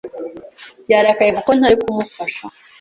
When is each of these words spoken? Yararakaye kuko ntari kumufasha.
Yararakaye 0.91 1.31
kuko 1.37 1.51
ntari 1.57 1.75
kumufasha. 1.81 2.43